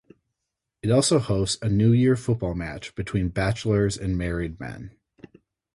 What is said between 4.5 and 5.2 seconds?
men.